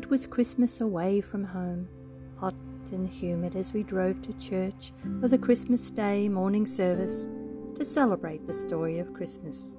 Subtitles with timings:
[0.00, 1.86] It was Christmas away from home,
[2.38, 2.54] hot
[2.90, 7.28] and humid as we drove to church for the Christmas Day morning service
[7.76, 9.74] to celebrate the story of Christmas.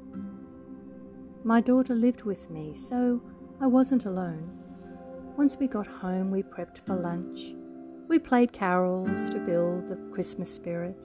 [1.44, 3.20] My daughter lived with me, so
[3.60, 4.48] I wasn't alone.
[5.38, 7.56] Once we got home, we prepped for lunch.
[8.08, 10.96] We played carols to build the Christmas spirit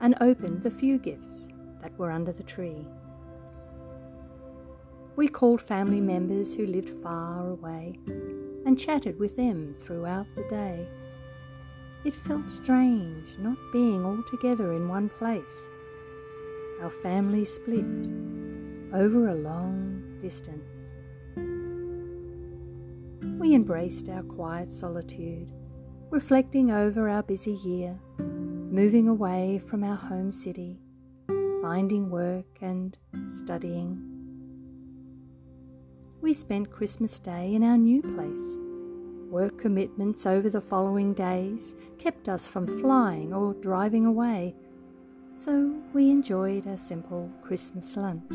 [0.00, 1.46] and opened the few gifts
[1.80, 2.88] that were under the tree.
[5.14, 7.98] We called family members who lived far away
[8.64, 10.88] and chatted with them throughout the day.
[12.04, 15.68] It felt strange not being all together in one place.
[16.80, 17.84] Our family split
[18.94, 20.94] over a long distance.
[23.38, 25.52] We embraced our quiet solitude,
[26.10, 30.78] reflecting over our busy year, moving away from our home city,
[31.60, 32.96] finding work and
[33.28, 34.11] studying
[36.22, 38.56] we spent Christmas Day in our new place.
[39.28, 44.54] Work commitments over the following days kept us from flying or driving away,
[45.32, 48.32] so we enjoyed a simple Christmas lunch.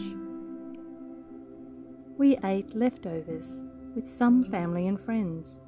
[2.17, 3.61] We ate leftovers
[3.95, 5.59] with some family and friends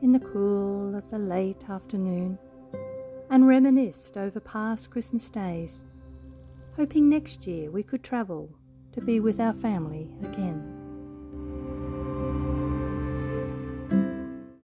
[0.00, 2.38] in the cool of the late afternoon
[3.28, 5.84] and reminisced over past Christmas days,
[6.74, 8.48] hoping next year we could travel
[8.92, 10.65] to be with our family again.